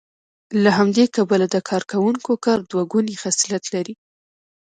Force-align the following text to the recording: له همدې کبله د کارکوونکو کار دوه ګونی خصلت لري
له 0.63 0.69
همدې 0.77 1.05
کبله 1.15 1.45
د 1.51 1.55
کارکوونکو 1.69 2.31
کار 2.45 2.59
دوه 2.71 2.83
ګونی 2.91 3.15
خصلت 3.23 3.63
لري 3.75 3.93